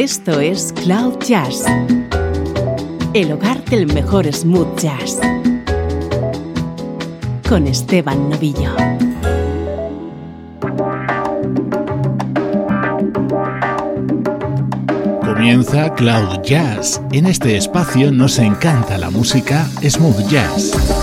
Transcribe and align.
Esto 0.00 0.38
es 0.38 0.72
Cloud 0.84 1.18
Jazz, 1.26 1.64
el 3.14 3.32
hogar 3.32 3.64
del 3.64 3.92
mejor 3.92 4.32
smooth 4.32 4.78
jazz, 4.78 5.18
con 7.48 7.66
Esteban 7.66 8.30
Novillo. 8.30 8.76
Comienza 15.20 15.92
Cloud 15.94 16.42
Jazz. 16.44 17.02
En 17.10 17.26
este 17.26 17.56
espacio 17.56 18.12
nos 18.12 18.38
encanta 18.38 18.98
la 18.98 19.10
música 19.10 19.68
smooth 19.82 20.28
jazz. 20.28 20.97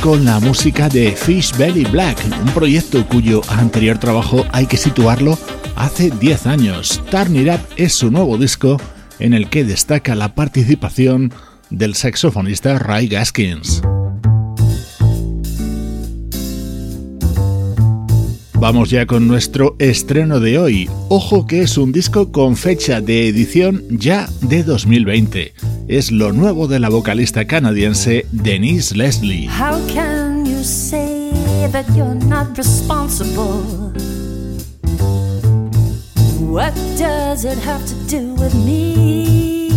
Con 0.00 0.24
la 0.24 0.40
música 0.40 0.88
de 0.88 1.12
Fish 1.12 1.56
Belly 1.56 1.84
Black, 1.84 2.18
un 2.42 2.52
proyecto 2.52 3.06
cuyo 3.06 3.42
anterior 3.48 3.98
trabajo 3.98 4.46
hay 4.52 4.66
que 4.66 4.76
situarlo 4.76 5.38
hace 5.76 6.10
10 6.10 6.46
años. 6.46 7.02
Turn 7.10 7.36
It 7.36 7.48
Up 7.48 7.60
es 7.76 7.94
su 7.94 8.10
nuevo 8.10 8.38
disco 8.38 8.78
en 9.18 9.34
el 9.34 9.50
que 9.50 9.64
destaca 9.64 10.14
la 10.14 10.34
participación 10.34 11.32
del 11.68 11.94
saxofonista 11.94 12.78
Ray 12.78 13.08
Gaskins. 13.08 13.82
Vamos 18.54 18.90
ya 18.90 19.06
con 19.06 19.26
nuestro 19.26 19.76
estreno 19.78 20.40
de 20.40 20.58
hoy. 20.58 20.90
Ojo 21.08 21.46
que 21.46 21.62
es 21.62 21.78
un 21.78 21.92
disco 21.92 22.32
con 22.32 22.56
fecha 22.56 23.00
de 23.00 23.28
edición 23.28 23.84
ya 23.90 24.28
de 24.42 24.62
2020 24.62 25.54
es 25.90 26.12
lo 26.12 26.32
nuevo 26.32 26.68
de 26.68 26.78
la 26.78 26.88
vocalista 26.88 27.46
canadiense 27.46 28.24
Denise 28.30 28.94
Leslie. 28.94 29.48
How 29.48 29.76
can 29.92 30.46
you 30.46 30.62
say 30.62 31.32
that 31.72 31.84
you're 31.96 32.14
not 32.14 32.56
responsible? 32.56 33.92
What 36.38 36.74
does 36.96 37.44
it 37.44 37.58
have 37.64 37.84
to 37.86 37.94
do 38.06 38.34
with 38.34 38.54
me? 38.54 39.70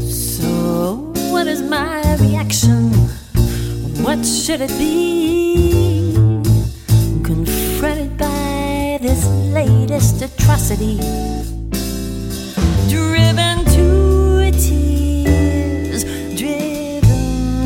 So, 0.00 1.12
what 1.30 1.46
is 1.46 1.62
my 1.62 2.02
reaction? 2.16 2.90
What 4.02 4.24
should 4.26 4.60
it 4.60 4.76
be? 4.76 6.14
Confronted 7.22 8.18
by 8.18 8.98
this 9.00 9.24
latest 9.54 10.20
atrocity. 10.20 10.98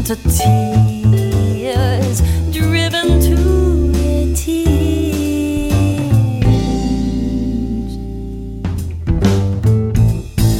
To 0.04 0.16
tears, 0.16 2.20
driven 2.52 3.20
to 3.20 4.34
tears. 4.34 5.72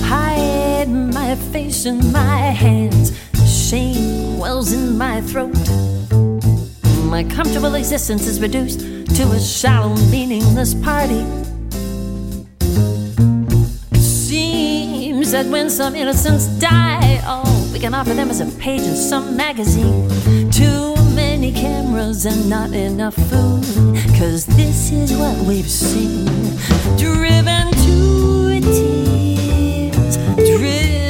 Hide 0.02 0.88
my 0.88 1.34
face 1.52 1.84
in 1.84 2.10
my 2.10 2.38
hands, 2.38 3.12
shame 3.46 4.38
wells 4.38 4.72
in 4.72 4.96
my 4.96 5.20
throat. 5.20 5.52
My 7.10 7.22
comfortable 7.24 7.74
existence 7.74 8.26
is 8.26 8.40
reduced 8.40 8.80
to 8.80 9.30
a 9.30 9.38
shallow, 9.38 9.94
meaningless 10.10 10.72
party. 10.72 11.22
Seems 14.00 15.32
that 15.32 15.44
when 15.46 15.68
some 15.68 15.94
innocents 15.94 16.46
die, 16.58 17.22
all 17.26 17.44
we 17.74 17.80
can 17.80 17.92
offer 17.92 18.14
them 18.14 18.30
as 18.30 18.40
a 18.40 18.46
page 18.58 18.82
in 18.82 18.94
some 18.94 19.36
magazine. 19.36 20.08
Too 20.52 20.94
many 21.12 21.50
cameras 21.50 22.24
and 22.24 22.48
not 22.48 22.72
enough 22.72 23.14
food. 23.14 23.64
Cause 24.16 24.46
this 24.46 24.92
is 24.92 25.12
what 25.12 25.36
we've 25.38 25.68
seen. 25.68 26.24
Driven 26.96 27.72
to 27.72 28.60
tears, 28.60 30.16
driven 30.36 31.03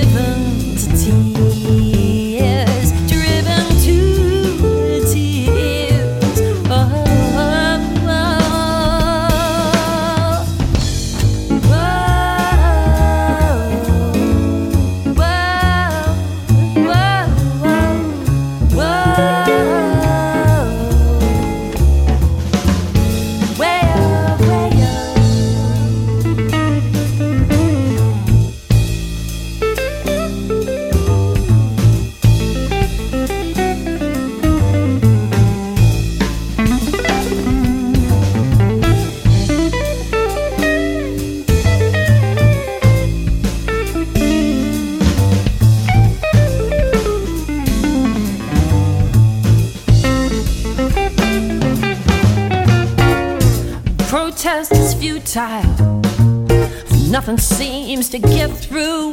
Nothing 57.26 57.38
seems 57.38 58.10
to 58.10 58.18
get 58.18 58.48
through. 58.48 59.03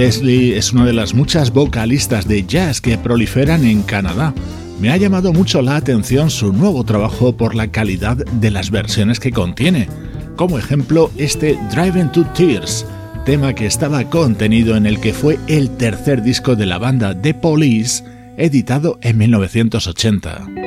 Leslie 0.00 0.56
es 0.56 0.72
una 0.72 0.86
de 0.86 0.94
las 0.94 1.12
muchas 1.12 1.52
vocalistas 1.52 2.26
de 2.26 2.46
jazz 2.46 2.80
que 2.80 2.96
proliferan 2.96 3.66
en 3.66 3.82
Canadá. 3.82 4.32
Me 4.80 4.88
ha 4.88 4.96
llamado 4.96 5.30
mucho 5.34 5.60
la 5.60 5.76
atención 5.76 6.30
su 6.30 6.54
nuevo 6.54 6.84
trabajo 6.84 7.36
por 7.36 7.54
la 7.54 7.66
calidad 7.66 8.16
de 8.16 8.50
las 8.50 8.70
versiones 8.70 9.20
que 9.20 9.30
contiene. 9.30 9.88
Como 10.36 10.58
ejemplo, 10.58 11.10
este 11.18 11.58
Driving 11.70 12.12
to 12.12 12.24
Tears, 12.34 12.86
tema 13.26 13.52
que 13.52 13.66
estaba 13.66 14.04
contenido 14.04 14.74
en 14.74 14.86
el 14.86 15.00
que 15.00 15.12
fue 15.12 15.38
el 15.48 15.68
tercer 15.76 16.22
disco 16.22 16.56
de 16.56 16.64
la 16.64 16.78
banda 16.78 17.20
The 17.20 17.34
Police, 17.34 18.02
editado 18.38 18.98
en 19.02 19.18
1980. 19.18 20.59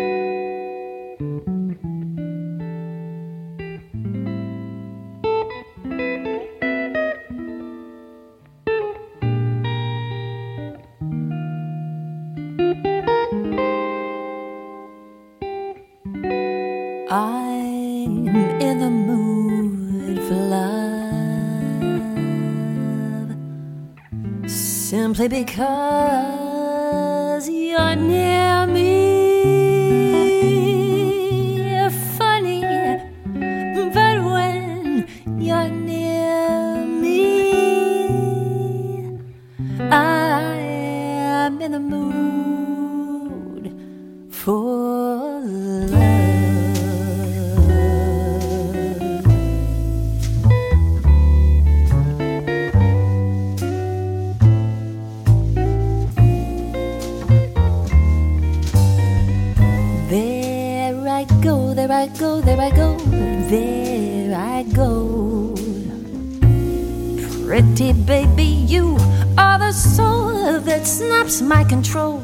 That 71.24 71.42
my 71.42 71.64
control. 71.64 72.22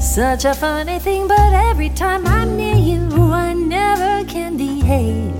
Such 0.00 0.44
a 0.44 0.54
funny 0.54 0.98
thing, 0.98 1.28
but 1.28 1.52
every 1.52 1.90
time 1.90 2.26
I'm 2.26 2.56
near 2.56 2.74
you, 2.74 3.08
I 3.32 3.52
never 3.52 4.24
can 4.28 4.56
behave. 4.56 5.34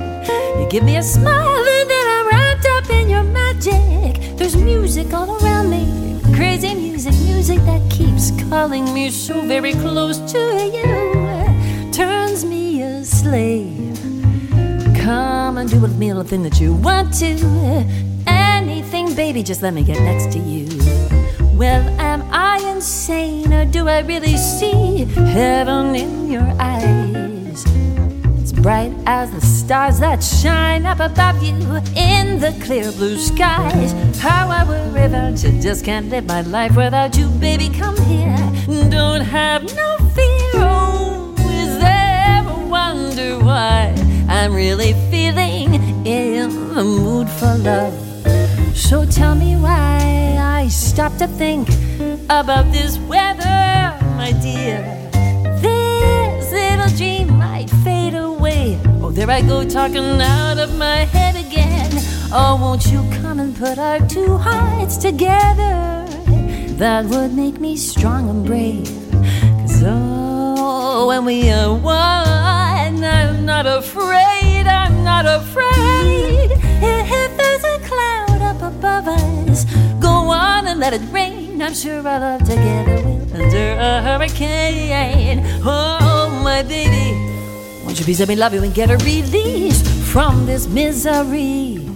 You 0.59 0.69
give 0.71 0.85
me 0.85 0.99
a 0.99 1.02
smile, 1.02 1.64
and 1.76 1.91
then 1.91 2.07
I'm 2.07 2.26
wrapped 2.29 2.67
up 2.67 2.91
in 2.91 3.09
your 3.11 3.25
magic. 3.25 4.37
There's 4.37 4.55
music 4.55 5.12
all 5.12 5.43
around 5.43 5.71
me, 5.71 6.21
crazy 6.37 6.75
music, 6.75 7.14
music 7.25 7.59
that 7.64 7.83
keeps 7.91 8.31
calling 8.49 8.95
me 8.95 9.11
so 9.11 9.41
very 9.41 9.73
close 9.73 10.19
to 10.33 10.38
you. 10.38 11.93
Turns 11.93 12.45
me 12.45 12.83
a 12.83 13.05
slave. 13.05 13.99
Come 15.02 15.59
and 15.59 15.69
do 15.69 15.81
with 15.81 15.99
me 15.99 16.11
anything 16.11 16.45
that 16.45 16.61
you 16.61 16.73
want 16.75 17.12
to. 17.14 17.35
Anything, 18.29 19.12
baby, 19.17 19.43
just 19.43 19.61
let 19.61 19.75
me 19.75 19.83
get 19.83 19.99
next 20.00 20.33
to 20.35 20.38
you. 20.38 20.69
Well, 21.62 21.92
do 23.73 23.88
I 23.88 24.00
really 24.00 24.37
see 24.37 25.05
heaven 25.33 25.97
in 25.97 26.31
your 26.31 26.47
eyes? 26.61 27.64
It's 28.38 28.52
bright 28.52 28.93
as 29.07 29.31
the 29.31 29.41
stars 29.41 29.99
that 30.00 30.23
shine 30.23 30.85
up 30.85 31.00
above 31.00 31.43
you 31.43 31.55
in 31.97 32.38
the 32.38 32.55
clear 32.62 32.93
blue 32.93 33.17
skies. 33.17 33.93
How 34.21 34.49
I 34.50 34.64
worry 34.64 35.07
about 35.07 35.43
you, 35.43 35.59
just 35.59 35.87
can't 35.87 36.11
live 36.11 36.26
my 36.26 36.43
life 36.43 36.76
without 36.76 37.17
you, 37.17 37.29
baby. 37.41 37.71
Come 37.71 37.97
here, 38.02 38.37
don't 38.91 39.23
have 39.23 39.62
no 39.75 39.97
fear. 40.14 40.50
Oh, 40.57 41.35
is 41.38 41.79
there 41.79 42.25
ever 42.38 42.67
wonder 42.67 43.38
why 43.38 43.95
I'm 44.29 44.55
really 44.55 44.93
feeling 45.11 45.75
in 46.07 46.75
the 46.75 46.85
mood 46.85 47.29
for 47.31 47.57
love? 47.57 47.95
So 48.76 49.07
tell 49.07 49.35
me 49.35 49.57
why 49.57 50.37
I 50.38 50.69
stop 50.69 51.17
to 51.17 51.26
think 51.26 51.69
about 52.29 52.71
this 52.71 52.99
my 52.99 53.32
This 54.43 56.51
little 56.51 56.89
dream 56.97 57.39
might 57.39 57.71
fade 57.85 58.15
away. 58.15 58.77
Oh, 59.01 59.13
there 59.13 59.31
I 59.31 59.41
go 59.41 59.63
talking 59.69 60.21
out 60.21 60.59
of 60.59 60.77
my 60.77 61.05
head 61.05 61.37
again. 61.37 61.93
Oh, 62.33 62.59
won't 62.61 62.87
you 62.87 63.09
come 63.21 63.39
and 63.39 63.57
put 63.57 63.79
our 63.79 64.01
two 64.09 64.37
hearts 64.37 64.97
together? 64.97 66.05
That 66.77 67.05
would 67.05 67.35
make 67.35 67.61
me 67.61 67.77
strong 67.77 68.29
and 68.31 68.45
brave. 68.45 68.89
Cause 69.61 69.85
oh, 69.87 71.07
when 71.07 71.25
we 71.25 71.49
are 71.53 71.73
one, 71.73 73.05
I'm 73.05 73.47
not 73.47 73.67
afraid, 73.67 74.67
I'm 74.67 75.05
not 75.05 75.25
afraid. 75.25 76.51
If 76.83 77.37
there's 77.37 77.63
a 77.63 77.79
cloud 77.87 78.43
up 78.43 78.61
above 78.61 79.07
us, 79.07 79.67
go 80.01 80.33
on 80.33 80.67
and 80.67 80.81
let 80.81 80.95
it 80.95 81.03
rain. 81.13 81.32
I'm 81.62 81.75
sure 81.75 82.07
our 82.07 82.19
love 82.19 82.40
together 82.40 82.97
will 83.04 83.40
endure 83.40 83.73
a 83.78 84.02
hurricane. 84.02 85.45
Oh, 85.64 86.40
my 86.42 86.62
baby, 86.62 87.14
won't 87.85 87.99
you 88.00 88.04
please 88.04 88.19
let 88.19 88.28
me 88.28 88.35
love 88.35 88.52
you 88.52 88.62
and 88.64 88.75
get 88.75 88.90
a 88.90 88.97
release 89.04 89.81
from 90.11 90.45
this 90.45 90.66
misery? 90.66 91.92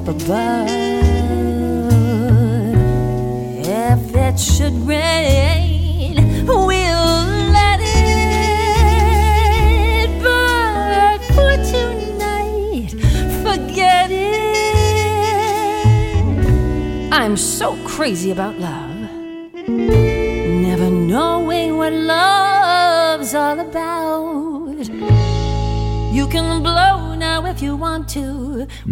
Up 0.00 0.08
above. 0.08 0.68
If 3.58 4.16
it 4.16 4.38
should 4.40 4.72
rain, 4.86 6.46
we'll 6.46 7.26
let 7.56 7.80
it. 7.82 8.00
But 10.22 11.18
for 11.34 11.56
tonight, 11.72 12.90
forget 13.42 14.10
it. 14.10 14.40
I'm 17.12 17.36
so 17.36 17.76
crazy 17.84 18.30
about 18.30 18.58
love. 18.58 18.96
Never 19.68 20.90
knowing 20.90 21.76
what 21.76 21.92
love's 21.92 23.34
all 23.34 23.60
about. 23.60 24.86
You 26.12 26.26
can 26.26 26.62
blow 26.62 27.14
now 27.14 27.44
if 27.46 27.60
you 27.60 27.76
want 27.76 28.08
to. 28.10 28.39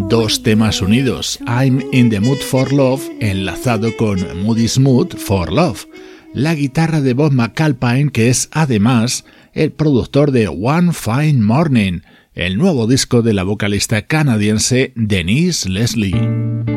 Dos 0.06 0.44
temas 0.44 0.80
unidos, 0.80 1.40
I'm 1.46 1.82
in 1.92 2.08
the 2.08 2.20
Mood 2.20 2.38
for 2.38 2.72
Love, 2.72 3.02
enlazado 3.20 3.94
con 3.96 4.20
Moody's 4.44 4.78
Mood 4.78 5.16
for 5.16 5.52
Love. 5.52 5.86
La 6.32 6.54
guitarra 6.54 7.00
de 7.00 7.14
Bob 7.14 7.32
McAlpine, 7.32 8.10
que 8.10 8.28
es 8.28 8.48
además 8.52 9.24
el 9.52 9.72
productor 9.72 10.30
de 10.30 10.46
One 10.46 10.92
Fine 10.92 11.42
Morning, 11.42 12.00
el 12.32 12.56
nuevo 12.58 12.86
disco 12.86 13.22
de 13.22 13.34
la 13.34 13.42
vocalista 13.42 14.02
canadiense 14.02 14.92
Denise 14.94 15.68
Leslie. 15.68 16.67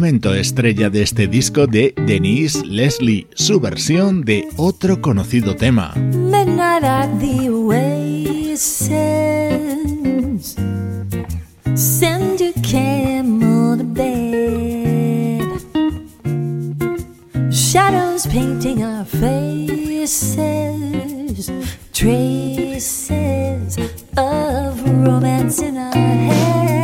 Momento 0.00 0.32
estrella 0.34 0.88
de 0.88 1.02
este 1.02 1.26
disco 1.26 1.66
de 1.66 1.92
Denise 2.06 2.64
Leslie, 2.64 3.26
su 3.34 3.60
versión 3.60 4.22
de 4.22 4.48
otro 4.56 5.02
conocido 5.02 5.56
tema. 5.56 5.92
Shadows 17.50 18.26
painting 18.26 18.82
our 18.82 19.04
faces. 19.04 20.40
Traces 21.92 23.76
of 24.16 24.82
romance 25.04 25.60
in 25.60 25.76
our 25.76 25.92
heads. 25.92 26.79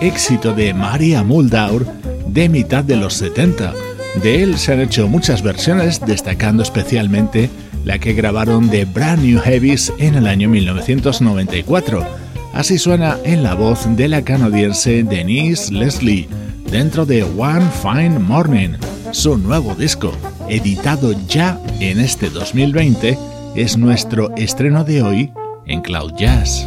Éxito 0.00 0.54
de 0.54 0.72
Maria 0.74 1.22
Muldaur 1.22 1.86
de 2.28 2.48
mitad 2.48 2.84
de 2.84 2.96
los 2.96 3.14
70. 3.14 3.74
De 4.22 4.42
él 4.42 4.58
se 4.58 4.72
han 4.72 4.80
hecho 4.80 5.08
muchas 5.08 5.42
versiones, 5.42 6.00
destacando 6.04 6.62
especialmente 6.62 7.50
la 7.84 7.98
que 7.98 8.12
grabaron 8.12 8.70
de 8.70 8.84
Brand 8.84 9.24
New 9.24 9.40
Heavies 9.40 9.92
en 9.98 10.14
el 10.14 10.26
año 10.26 10.48
1994. 10.48 12.06
Así 12.54 12.78
suena 12.78 13.16
en 13.24 13.42
la 13.42 13.54
voz 13.54 13.86
de 13.96 14.08
la 14.08 14.22
canadiense 14.22 15.02
Denise 15.02 15.72
Leslie, 15.72 16.28
dentro 16.70 17.06
de 17.06 17.22
One 17.22 17.66
Fine 17.82 18.18
Morning, 18.18 18.70
su 19.12 19.36
nuevo 19.38 19.74
disco, 19.74 20.12
editado 20.48 21.14
ya 21.28 21.60
en 21.80 22.00
este 22.00 22.30
2020, 22.30 23.18
es 23.54 23.76
nuestro 23.76 24.34
estreno 24.36 24.84
de 24.84 25.02
hoy 25.02 25.32
en 25.66 25.80
Cloud 25.80 26.12
Jazz. 26.16 26.66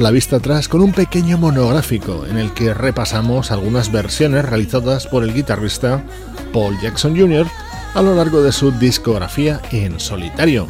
La 0.00 0.10
vista 0.10 0.36
atrás 0.36 0.68
con 0.68 0.80
un 0.82 0.92
pequeño 0.92 1.38
monográfico 1.38 2.26
en 2.26 2.36
el 2.36 2.52
que 2.52 2.74
repasamos 2.74 3.50
algunas 3.50 3.90
versiones 3.90 4.44
realizadas 4.44 5.06
por 5.06 5.22
el 5.22 5.32
guitarrista 5.32 6.02
Paul 6.52 6.78
Jackson 6.80 7.16
Jr. 7.16 7.46
a 7.94 8.02
lo 8.02 8.14
largo 8.14 8.42
de 8.42 8.52
su 8.52 8.72
discografía 8.72 9.60
en 9.72 9.98
solitario. 9.98 10.66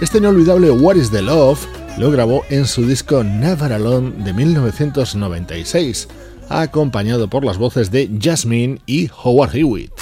Este 0.00 0.18
inolvidable 0.18 0.70
What 0.70 0.96
is 0.96 1.10
the 1.10 1.22
Love 1.22 1.66
lo 1.98 2.10
grabó 2.10 2.44
en 2.48 2.66
su 2.66 2.86
disco 2.86 3.22
Never 3.22 3.72
Alone 3.72 4.12
de 4.24 4.32
1996, 4.32 6.08
acompañado 6.48 7.28
por 7.28 7.44
las 7.44 7.58
voces 7.58 7.90
de 7.90 8.10
Jasmine 8.20 8.80
y 8.86 9.10
Howard 9.22 9.54
Hewitt. 9.56 9.92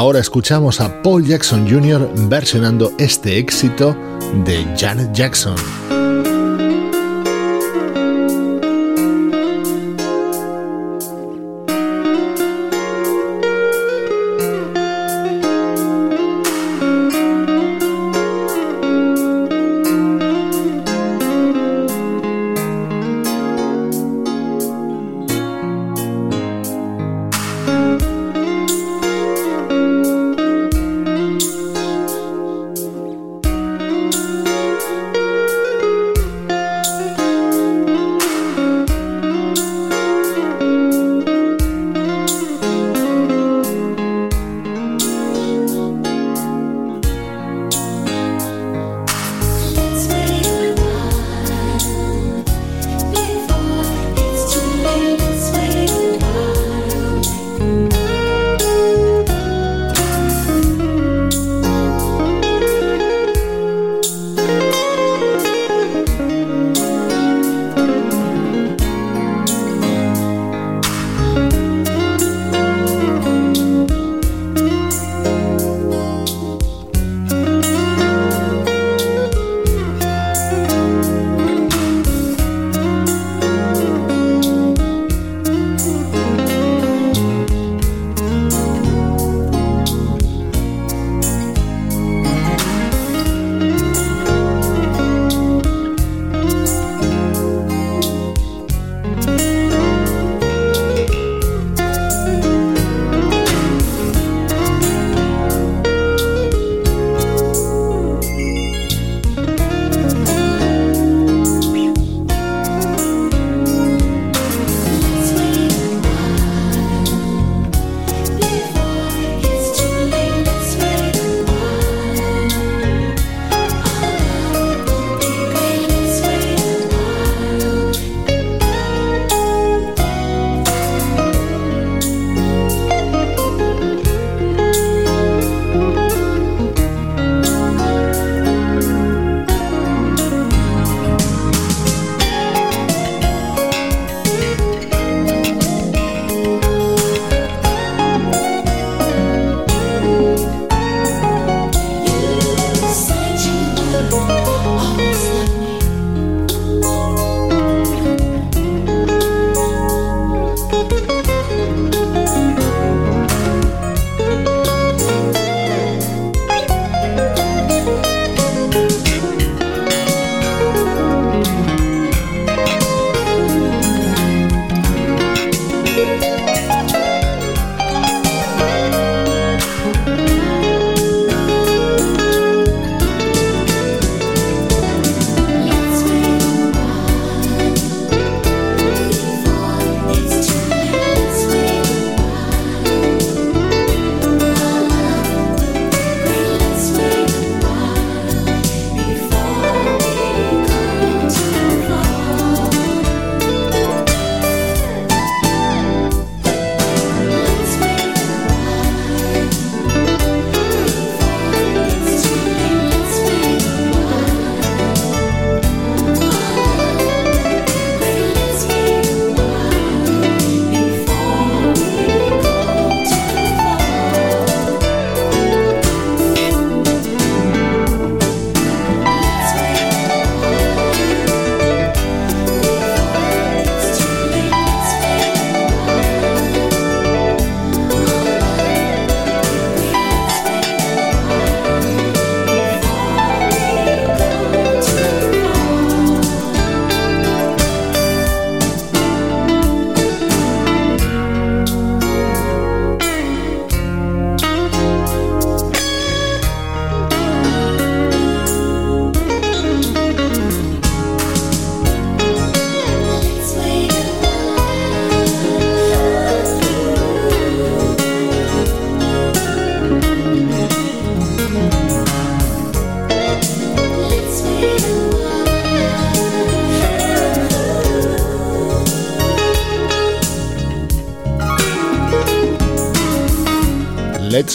Ahora 0.00 0.18
escuchamos 0.18 0.80
a 0.80 1.02
Paul 1.02 1.26
Jackson 1.26 1.68
Jr. 1.68 2.10
versionando 2.30 2.90
este 2.96 3.36
éxito 3.36 3.94
de 4.46 4.64
Janet 4.74 5.12
Jackson. 5.12 5.54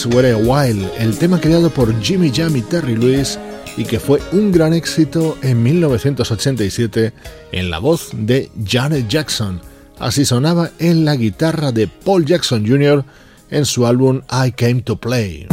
Wear 0.06 0.34
a 0.34 0.36
While, 0.36 0.88
el 0.98 1.16
tema 1.16 1.40
creado 1.40 1.70
por 1.70 2.00
Jimmy 2.00 2.30
Jam 2.34 2.56
y 2.56 2.62
Terry 2.62 2.96
Lewis 2.96 3.38
y 3.76 3.84
que 3.84 4.00
fue 4.00 4.20
un 4.32 4.52
gran 4.52 4.72
éxito 4.72 5.36
en 5.42 5.62
1987 5.62 7.12
en 7.52 7.70
la 7.70 7.78
voz 7.78 8.10
de 8.12 8.50
Janet 8.64 9.08
Jackson. 9.08 9.60
Así 9.98 10.24
sonaba 10.24 10.70
en 10.78 11.04
la 11.04 11.16
guitarra 11.16 11.72
de 11.72 11.88
Paul 11.88 12.24
Jackson 12.24 12.66
Jr. 12.66 13.04
en 13.50 13.64
su 13.64 13.86
álbum 13.86 14.22
I 14.30 14.52
Came 14.52 14.82
to 14.82 14.96
Play. 14.96 15.46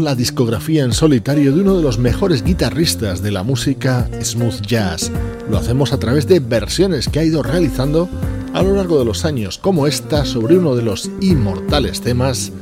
La 0.00 0.14
discografía 0.14 0.84
en 0.84 0.92
solitario 0.92 1.52
de 1.52 1.60
uno 1.60 1.76
de 1.76 1.82
los 1.82 1.98
mejores 1.98 2.42
guitarristas 2.42 3.22
de 3.22 3.30
la 3.30 3.42
música 3.42 4.08
smooth 4.22 4.60
jazz. 4.62 5.10
Lo 5.50 5.58
hacemos 5.58 5.92
a 5.92 5.98
través 5.98 6.26
de 6.26 6.40
versiones 6.40 7.08
que 7.08 7.18
ha 7.18 7.24
ido 7.24 7.42
realizando 7.42 8.08
a 8.54 8.62
lo 8.62 8.74
largo 8.74 8.98
de 8.98 9.04
los 9.04 9.24
años, 9.24 9.58
como 9.58 9.86
esta 9.86 10.24
sobre 10.24 10.56
uno 10.56 10.74
de 10.74 10.82
los 10.82 11.10
inmortales 11.20 12.00
temas 12.00 12.52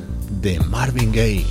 de 0.41 0.61
Marvin 0.61 1.13
Gaye. 1.13 1.47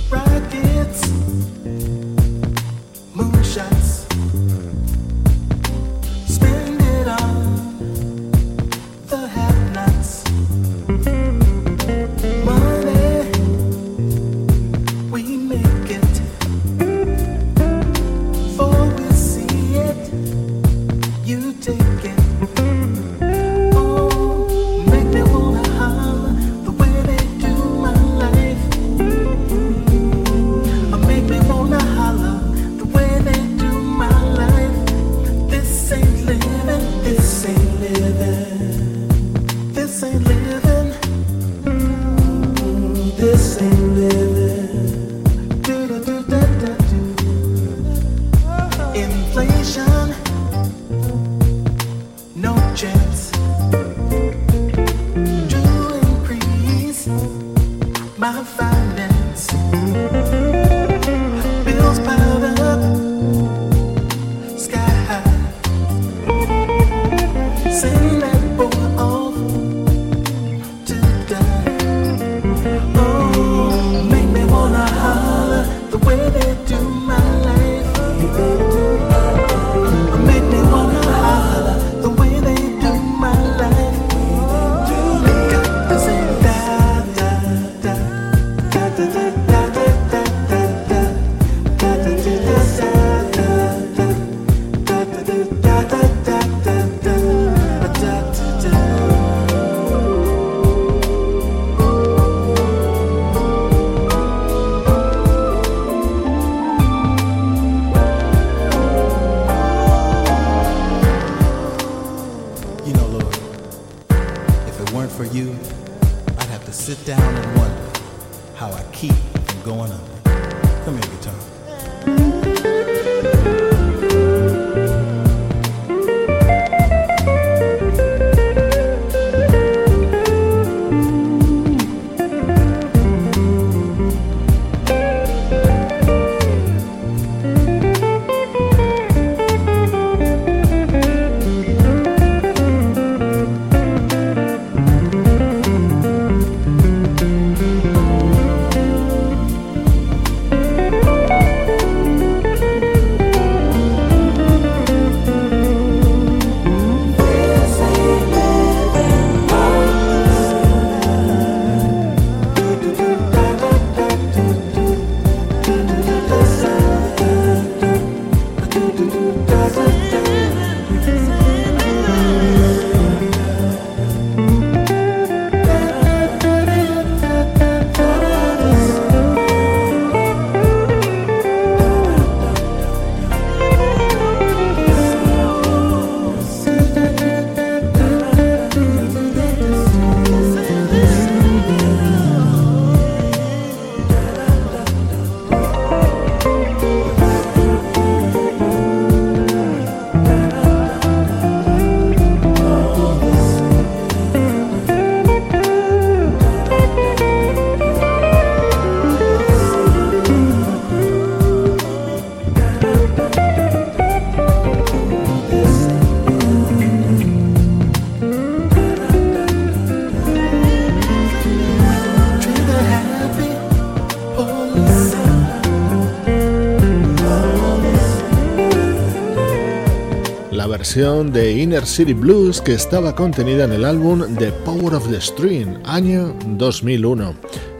De 230.80 231.52
Inner 231.52 231.84
City 231.84 232.14
Blues 232.14 232.62
que 232.62 232.72
estaba 232.72 233.14
contenida 233.14 233.64
en 233.64 233.72
el 233.72 233.84
álbum 233.84 234.34
The 234.38 234.50
Power 234.64 234.94
of 234.94 235.10
the 235.10 235.20
String, 235.20 235.76
año 235.84 236.34
2001. 236.56 237.34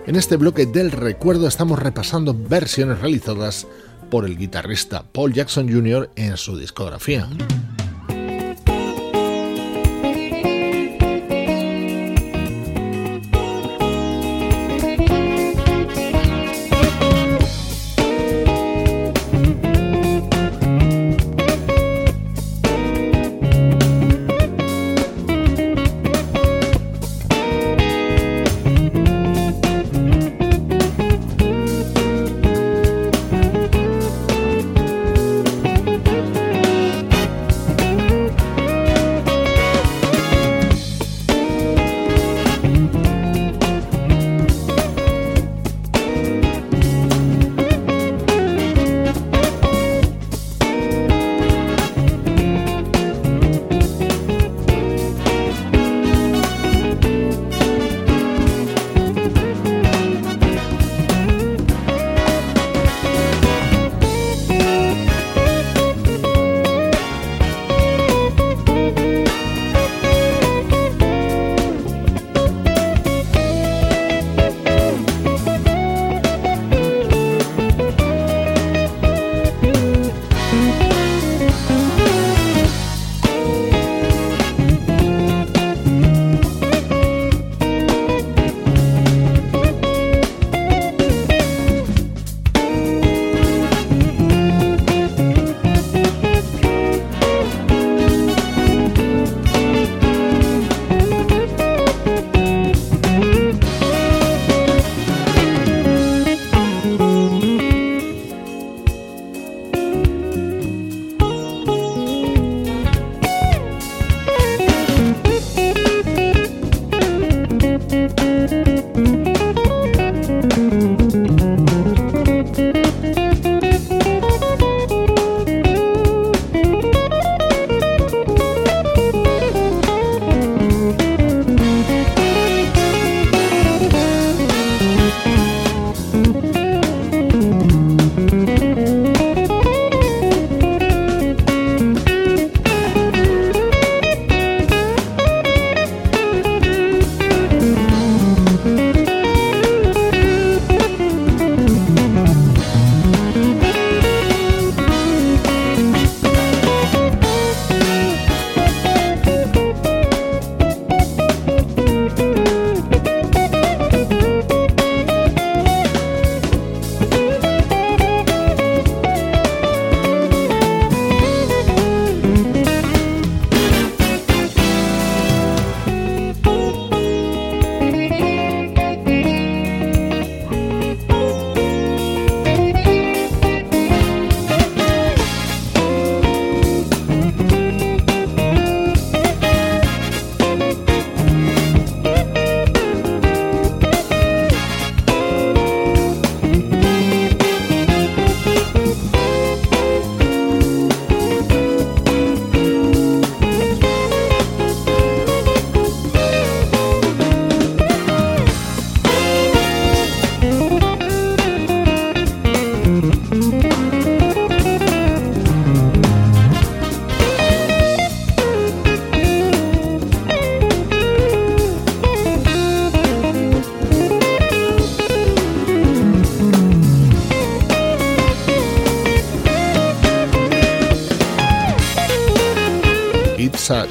En 0.07 0.17
este 0.17 0.37
bloque 0.37 0.67
del 0.67 0.91
recuerdo 0.91 1.49
estamos 1.49 1.79
repasando 1.79 2.37
versiones 2.39 3.01
realizadas 3.01 3.67
por 4.11 4.27
el 4.27 4.37
guitarrista 4.37 5.03
Paul 5.13 5.33
Jackson 5.33 5.73
Jr. 5.73 6.11
en 6.15 6.37
su 6.37 6.59
discografía. 6.59 7.27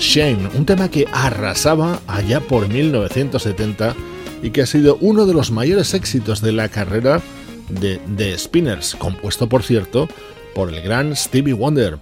A 0.09 0.11
Shane, 0.11 0.49
un 0.55 0.65
tema 0.65 0.89
que 0.89 1.05
arrasaba 1.11 2.01
allá 2.07 2.39
por 2.39 2.67
1970 2.67 3.95
y 4.41 4.49
que 4.49 4.61
ha 4.61 4.65
sido 4.65 4.97
uno 5.01 5.25
de 5.25 5.33
los 5.33 5.51
mayores 5.51 5.93
éxitos 5.93 6.41
de 6.41 6.51
la 6.51 6.69
carrera 6.69 7.21
de 7.69 7.99
The 8.17 8.37
Spinners, 8.37 8.95
compuesto 8.95 9.47
por 9.47 9.61
cierto 9.61 10.07
por 10.55 10.73
el 10.73 10.81
gran 10.81 11.15
Stevie 11.15 11.53
Wonder. 11.53 11.99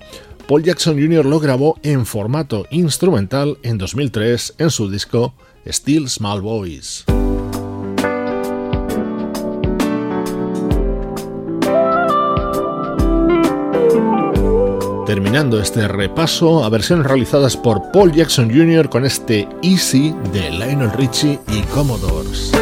Paul 0.47 0.63
Jackson 0.63 1.01
Jr. 1.01 1.25
lo 1.25 1.39
grabó 1.39 1.77
en 1.83 2.05
formato 2.05 2.65
instrumental 2.69 3.57
en 3.63 3.77
2003 3.77 4.55
en 4.57 4.69
su 4.69 4.89
disco 4.89 5.33
Still 5.65 6.07
Small 6.07 6.41
Boys. 6.41 7.03
Terminando 15.27 15.59
este 15.59 15.89
repaso 15.89 16.63
a 16.63 16.69
versiones 16.69 17.05
realizadas 17.05 17.57
por 17.57 17.91
Paul 17.91 18.13
Jackson 18.13 18.49
Jr. 18.49 18.87
con 18.87 19.03
este 19.03 19.45
Easy 19.61 20.15
de 20.31 20.49
Lionel 20.51 20.89
Richie 20.93 21.37
y 21.51 21.63
Commodores. 21.63 22.53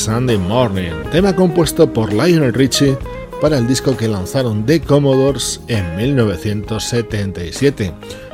Sunday 0.00 0.38
Morning, 0.38 0.92
tema 1.12 1.36
compuesto 1.36 1.92
por 1.92 2.10
Lionel 2.10 2.54
Richie 2.54 2.96
para 3.38 3.58
el 3.58 3.68
disco 3.68 3.94
que 3.98 4.08
lanzaron 4.08 4.64
The 4.64 4.80
Commodores 4.80 5.60
en 5.68 5.94
1977. 5.94 7.92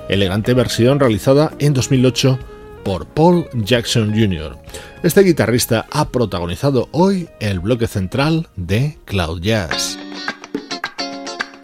Elegante 0.08 0.54
versión 0.54 1.00
realizada 1.00 1.52
en 1.58 1.74
2008 1.74 2.38
por 2.84 3.06
Paul 3.06 3.48
Jackson 3.52 4.10
Jr. 4.10 4.56
Este 5.02 5.22
guitarrista 5.22 5.86
ha 5.90 6.08
protagonizado 6.10 6.88
hoy 6.92 7.28
el 7.40 7.58
bloque 7.58 7.88
central 7.88 8.48
de 8.54 8.96
Cloud 9.04 9.40
Jazz. 9.40 9.95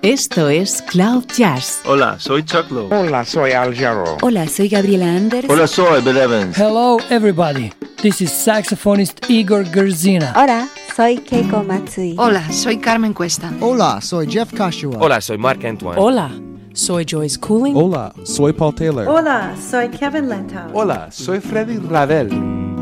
Esto 0.02 0.48
es 0.48 0.82
Cloud 0.82 1.26
Jazz. 1.36 1.80
Hola, 1.84 2.18
soy 2.18 2.42
Chuck 2.42 2.68
Lowe. 2.72 2.88
Hola, 2.92 3.24
soy 3.24 3.52
Al 3.52 3.72
Jarreau. 3.72 4.16
Hola, 4.22 4.48
soy 4.48 4.68
Gabriela 4.68 5.14
Anders. 5.14 5.44
Hola, 5.48 5.68
soy 5.68 6.02
Bill 6.02 6.16
Evans. 6.16 6.56
Hello, 6.56 6.98
everybody. 7.08 7.70
This 8.02 8.20
is 8.20 8.32
saxophonist 8.32 9.30
Igor 9.30 9.62
Gerzina. 9.66 10.32
Hola, 10.34 10.68
soy 10.96 11.18
Keiko 11.18 11.64
Matsui. 11.64 12.16
Hola, 12.18 12.52
soy 12.52 12.78
Carmen 12.78 13.14
Cuesta. 13.14 13.52
Hola, 13.60 14.00
soy 14.00 14.26
Jeff 14.26 14.52
Kashua. 14.52 14.98
Hola, 14.98 15.20
soy 15.20 15.38
Mark 15.38 15.64
Antoine. 15.64 15.96
Hola, 15.96 16.32
soy 16.74 17.04
Joyce 17.04 17.38
Cooling. 17.38 17.76
Hola, 17.76 18.12
soy 18.24 18.52
Paul 18.52 18.74
Taylor. 18.74 19.06
Hola, 19.06 19.54
soy 19.56 19.88
Kevin 19.88 20.28
Lentau. 20.28 20.68
Hola, 20.74 21.12
soy 21.12 21.38
Freddy 21.38 21.76
Ravel. 21.76 22.28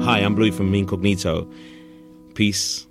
Hi, 0.06 0.20
I'm 0.24 0.34
Bluey 0.34 0.50
from 0.50 0.74
Incognito. 0.74 1.46
Peace. 2.34 2.86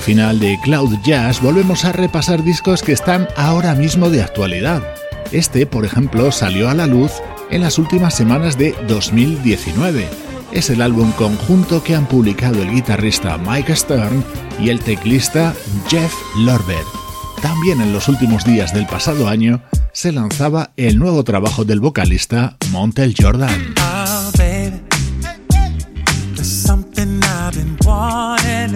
Recta 0.00 0.06
final 0.06 0.40
de 0.40 0.58
Cloud 0.62 0.98
Jazz 1.04 1.40
volvemos 1.40 1.84
a 1.84 1.92
repasar 1.92 2.42
discos 2.42 2.82
que 2.82 2.92
están 2.92 3.28
ahora 3.36 3.74
mismo 3.74 4.08
de 4.08 4.22
actualidad. 4.22 4.82
Este, 5.30 5.66
por 5.66 5.84
ejemplo, 5.84 6.32
salió 6.32 6.68
a 6.68 6.74
la 6.74 6.86
luz 6.86 7.12
en 7.50 7.60
las 7.60 7.78
últimas 7.78 8.14
semanas 8.14 8.56
de 8.56 8.74
2019. 8.88 10.08
Es 10.52 10.70
el 10.70 10.82
álbum 10.82 11.12
conjunto 11.12 11.82
que 11.82 11.94
han 11.94 12.06
publicado 12.06 12.62
el 12.62 12.70
guitarrista 12.70 13.38
Mike 13.38 13.76
Stern 13.76 14.24
y 14.58 14.70
el 14.70 14.80
teclista 14.80 15.54
Jeff 15.88 16.12
Lorber. 16.38 16.84
También 17.42 17.80
en 17.80 17.92
los 17.92 18.08
últimos 18.08 18.44
días 18.44 18.72
del 18.72 18.86
pasado 18.86 19.28
año 19.28 19.62
se 19.92 20.12
lanzaba 20.12 20.72
el 20.76 20.98
nuevo 20.98 21.24
trabajo 21.24 21.64
del 21.64 21.80
vocalista 21.80 22.56
Montel 22.70 23.14
Jordan. 23.18 23.74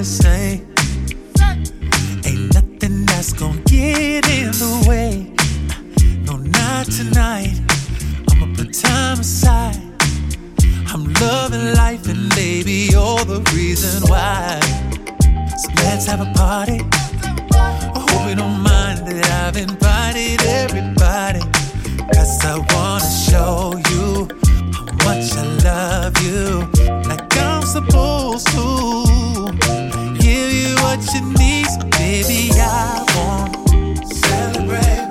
Say. 0.05 0.74
Ain't 3.27 3.39
gonna 3.39 3.61
get 3.63 4.29
in 4.29 4.51
the 4.51 4.85
way. 4.87 5.33
No, 6.27 6.37
not 6.37 6.85
tonight. 6.85 7.55
I'ma 8.31 8.55
put 8.55 8.75
time 8.75 9.19
aside. 9.19 9.81
I'm 10.93 11.11
loving 11.15 11.73
life, 11.73 12.07
and 12.07 12.29
baby, 12.35 12.89
you're 12.93 13.25
the 13.25 13.41
reason 13.55 14.03
why. 14.11 14.61
So 15.57 15.71
let's 15.77 16.05
have 16.05 16.21
a 16.21 16.31
party. 16.35 16.81
I 17.55 18.07
hope 18.11 18.29
you 18.29 18.35
don't 18.35 18.61
mind 18.61 19.07
that 19.07 19.31
I've 19.47 19.57
invited 19.57 20.43
everybody. 20.43 21.41
Cause 22.13 22.45
I 22.45 22.59
wanna 22.75 23.11
show 23.11 23.73
you 23.91 24.29
how 24.75 24.85
much 25.07 25.33
I 25.33 25.45
love 25.65 26.15
you. 26.23 26.69
Like 27.09 27.37
I'm 27.39 27.63
supposed 27.63 28.49
to. 28.49 29.84
What 30.95 31.13
you 31.13 31.23
need, 31.33 31.67
so 31.67 31.81
baby, 31.99 32.51
I 32.55 33.05
want 33.17 34.07
celebrate 34.07 35.04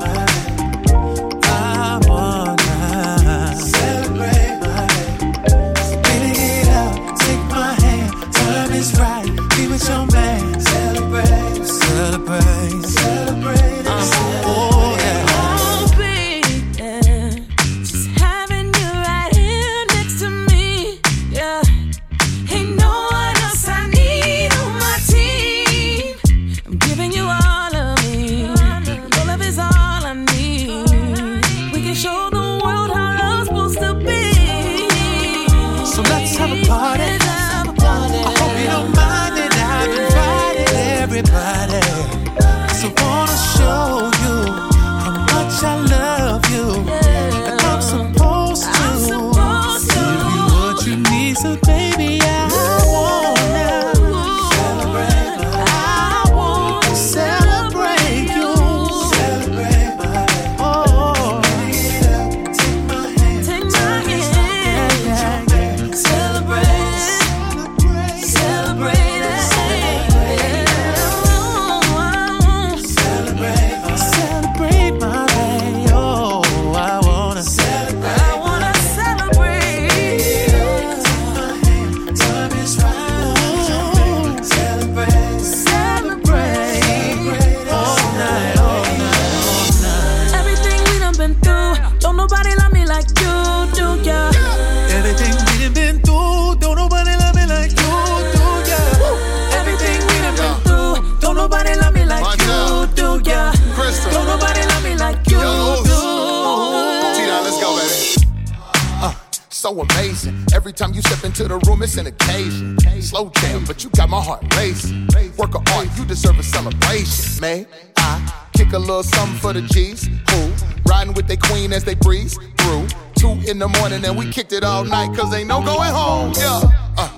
all 124.62 124.84
night, 124.84 125.16
cause 125.16 125.34
ain't 125.34 125.48
no 125.48 125.64
going 125.64 125.92
home. 125.92 126.34
Yeah. 126.36 126.62
Uh. 126.98 127.10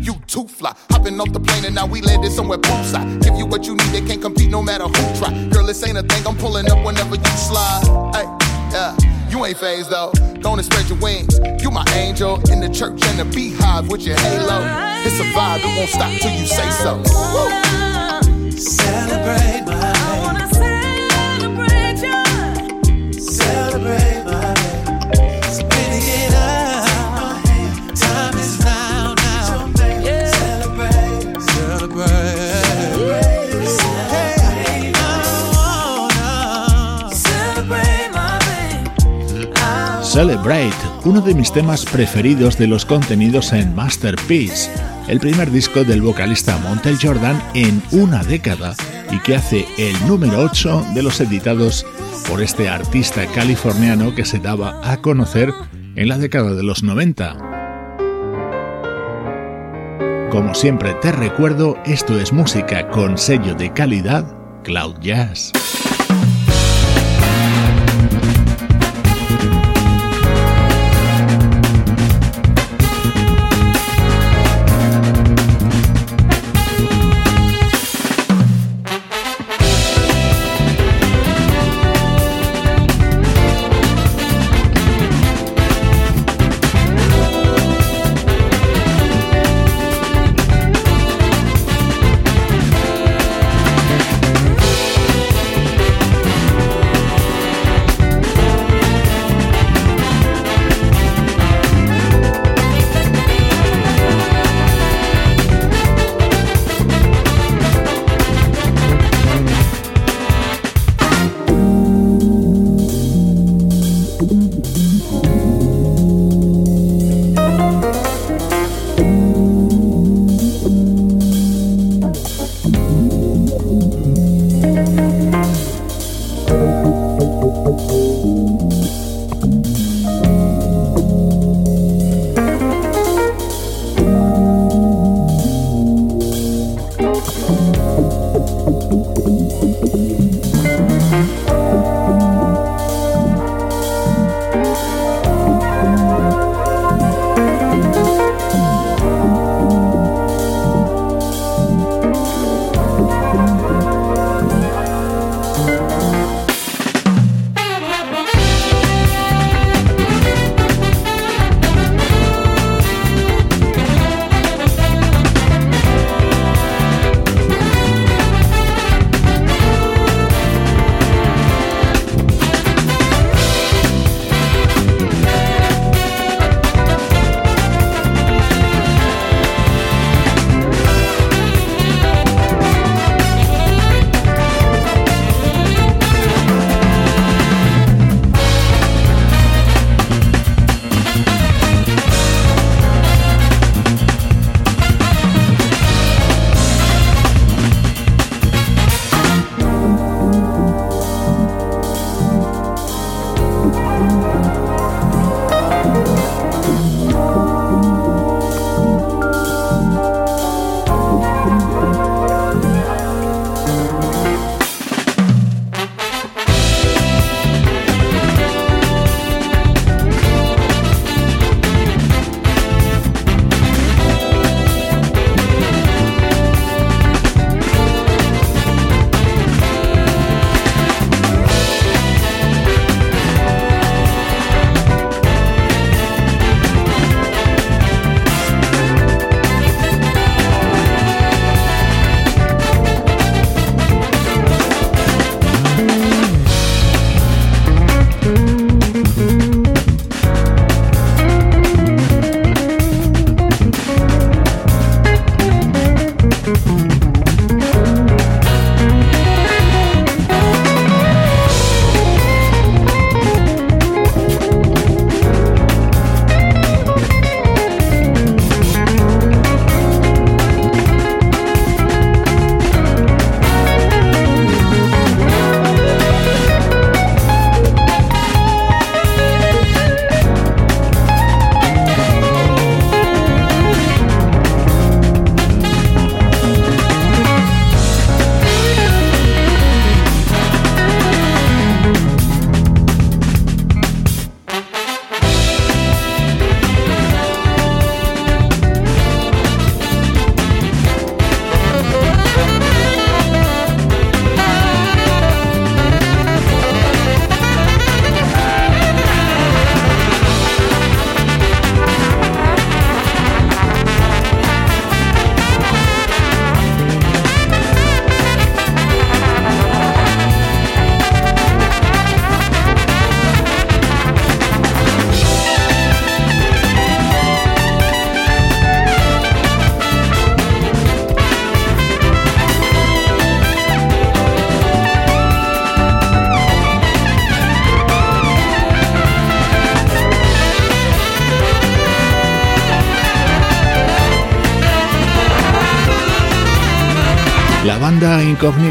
You 0.00 0.14
too 0.26 0.48
fly, 0.48 0.74
hopping 0.90 1.20
off 1.20 1.30
the 1.32 1.38
plane 1.38 1.66
and 1.66 1.74
now 1.74 1.86
we 1.86 2.00
landed 2.00 2.32
somewhere 2.32 2.58
poolside. 2.58 3.22
Give 3.22 3.36
you 3.36 3.44
what 3.44 3.66
you 3.66 3.76
need, 3.76 3.92
they 3.92 4.00
can't 4.00 4.22
compete 4.22 4.50
no 4.50 4.62
matter 4.62 4.84
who 4.84 5.18
try. 5.18 5.30
Girl, 5.50 5.66
this 5.66 5.86
ain't 5.86 5.98
a 5.98 6.02
thing, 6.02 6.26
I'm 6.26 6.36
pulling 6.36 6.70
up 6.70 6.84
whenever 6.84 7.16
you 7.16 7.36
slide. 7.36 7.84
Hey, 8.14 8.24
yeah, 8.72 8.96
you 9.28 9.44
ain't 9.44 9.58
phased 9.58 9.90
though. 9.90 10.10
Don't 10.40 10.60
spread 10.62 10.88
your 10.88 10.98
wings. 10.98 11.38
You 11.62 11.70
my 11.70 11.84
angel 11.94 12.40
in 12.50 12.60
the 12.60 12.70
church 12.70 13.04
and 13.04 13.18
the 13.20 13.24
beehive 13.26 13.88
with 13.88 14.02
your 14.02 14.16
halo. 14.18 14.64
It's 15.04 15.20
a 15.20 15.24
vibe, 15.36 15.60
it 15.60 15.76
won't 15.76 15.90
stop 15.90 16.10
till 16.18 16.32
you 16.32 16.46
say 16.46 16.70
so. 16.70 16.96
Woo. 16.96 17.79
Celebrate, 40.20 40.76
uno 41.06 41.22
de 41.22 41.34
mis 41.34 41.50
temas 41.50 41.86
preferidos 41.86 42.58
de 42.58 42.66
los 42.66 42.84
contenidos 42.84 43.54
en 43.54 43.74
Masterpiece, 43.74 44.70
el 45.08 45.18
primer 45.18 45.50
disco 45.50 45.82
del 45.82 46.02
vocalista 46.02 46.58
Montel 46.58 46.98
Jordan 47.00 47.42
en 47.54 47.82
una 47.90 48.22
década 48.22 48.74
y 49.10 49.18
que 49.20 49.36
hace 49.36 49.64
el 49.78 49.94
número 50.06 50.40
8 50.40 50.88
de 50.94 51.02
los 51.02 51.22
editados 51.22 51.86
por 52.28 52.42
este 52.42 52.68
artista 52.68 53.24
californiano 53.28 54.14
que 54.14 54.26
se 54.26 54.38
daba 54.38 54.78
a 54.84 54.98
conocer 54.98 55.54
en 55.96 56.08
la 56.08 56.18
década 56.18 56.52
de 56.52 56.64
los 56.64 56.82
90. 56.82 57.38
Como 60.30 60.54
siempre 60.54 60.92
te 61.00 61.12
recuerdo, 61.12 61.78
esto 61.86 62.20
es 62.20 62.30
música 62.30 62.90
con 62.90 63.16
sello 63.16 63.54
de 63.54 63.72
calidad 63.72 64.36
Cloud 64.64 64.96
Jazz. 65.00 65.50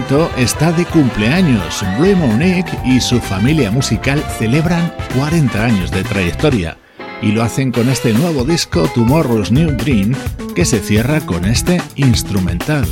Está 0.10 0.72
de 0.72 0.86
cumpleaños. 0.86 1.84
Blue 2.00 2.16
Monique 2.16 2.76
y 2.84 3.00
su 3.00 3.20
familia 3.20 3.70
musical 3.70 4.24
celebran 4.40 4.92
40 5.16 5.64
años 5.64 5.92
de 5.92 6.04
trayectoria 6.04 6.78
y 7.22 7.32
lo 7.32 7.44
hacen 7.44 7.72
con 7.72 7.90
este 7.90 8.12
nuevo 8.14 8.44
disco 8.44 8.90
Tomorrow's 8.96 9.52
New 9.52 9.70
Dream 9.78 10.16
que 10.56 10.66
se 10.66 10.80
cierra 10.80 11.20
con 11.22 11.46
este 11.46 11.80
instrumental. 11.96 12.88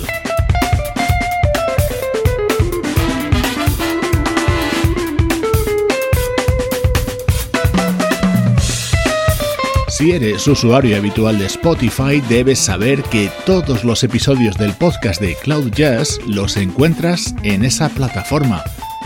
Si 9.98 10.12
eres 10.12 10.48
usuario 10.48 10.96
habitual 10.96 11.40
de 11.40 11.48
Spotify, 11.48 12.22
debes 12.30 12.60
saber 12.60 13.02
que 13.02 13.32
todos 13.48 13.84
los 13.84 14.04
episodios 14.04 14.56
del 14.56 14.74
podcast 14.74 15.20
de 15.20 15.34
Cloud 15.34 15.72
Jazz 15.72 16.20
los 16.28 16.56
encuentras 16.56 17.34
en 17.42 17.66
esa 17.66 17.90
plataforma. 17.90 18.64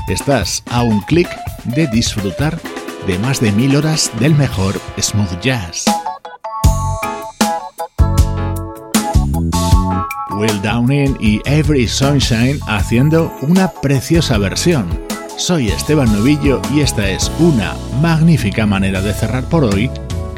Estás 0.10 0.62
a 0.70 0.84
un 0.84 1.00
clic 1.04 1.30
de 1.64 1.88
disfrutar 1.88 2.60
de 3.08 3.18
más 3.20 3.40
de 3.40 3.54
mil 3.54 3.78
horas 3.78 4.12
del 4.20 4.36
mejor 4.36 4.82
smooth 5.00 5.40
jazz. 5.40 5.86
Will 10.32 10.62
Downing 10.62 11.16
y 11.22 11.40
Every 11.46 11.88
Sunshine 11.88 12.60
haciendo 12.68 13.34
una 13.44 13.72
preciosa 13.72 14.38
versión. 14.38 14.90
Soy 15.38 15.70
Esteban 15.70 16.12
Novillo 16.12 16.62
y 16.76 16.82
esta 16.82 17.10
es 17.10 17.32
una 17.40 17.78
magnífica 18.02 18.66
manera 18.66 19.02
de 19.02 19.14
cerrar 19.14 19.46
por 19.46 19.64
hoy 19.64 19.90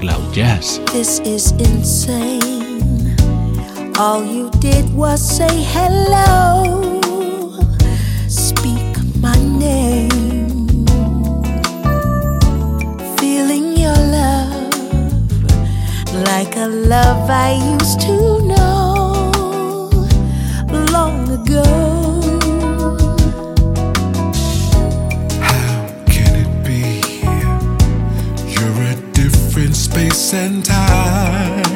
Cloud 0.03 0.33
Jazz. 0.33 0.81
This 0.91 1.21
is 1.21 1.51
insane. 1.53 3.15
All 3.97 4.21
you 4.21 4.49
did 4.59 4.93
was 4.93 5.21
say 5.21 5.63
hello. 5.63 6.99
Speak 8.27 8.97
my 9.21 9.39
name. 9.65 10.09
Feeling 13.15 13.77
your 13.77 13.95
love 14.17 14.75
like 16.27 16.57
a 16.57 16.67
love 16.67 17.29
I 17.29 17.53
used 17.79 18.01
to 18.01 18.41
know 18.41 20.03
long 20.91 21.29
ago. 21.29 21.92
Space 29.93 30.33
and 30.33 30.65
time 30.65 31.72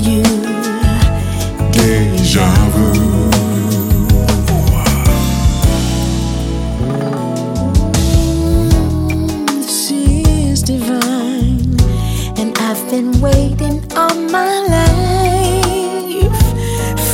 you. 0.00 0.22
Deja 1.72 2.48
vu. 2.72 2.88
Divine, 10.64 11.76
and 12.36 12.50
I've 12.58 12.82
been 12.90 13.20
waiting 13.22 13.82
all 13.96 14.14
my 14.14 14.60
life, 14.76 16.40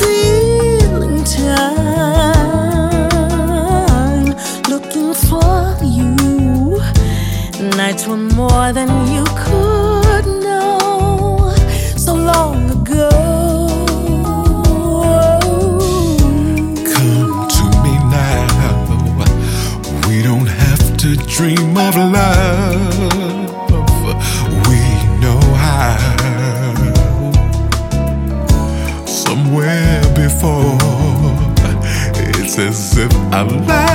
feeling 0.01 1.23
time, 1.23 1.85
looking 4.69 5.15
for 5.15 5.77
you. 5.85 6.81
Nights 7.77 8.07
were 8.09 8.17
more 8.17 8.73
than 8.73 8.89
you 9.15 9.25
could. 9.37 9.44
I'm 33.35 33.49
back. 33.67 33.94